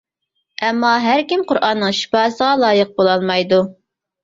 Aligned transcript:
ئەمما 0.67 0.93
ھەركىم 1.03 1.43
قۇرئاننىڭ 1.51 1.95
شىپاسىغا 1.99 2.49
لايىق 2.65 2.99
بولالمايدۇ. 2.99 3.63